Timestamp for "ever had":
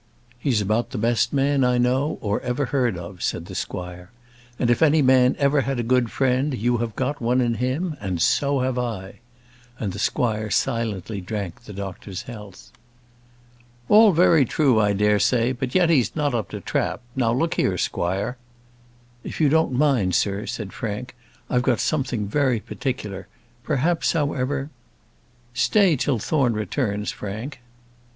5.37-5.79